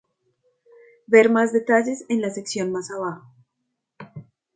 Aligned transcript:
Ver 1.05 1.29
más 1.29 1.53
detalles 1.53 2.05
en 2.09 2.21
la 2.23 2.31
sección 2.31 2.71
más 2.71 2.89
abajo. 2.89 3.31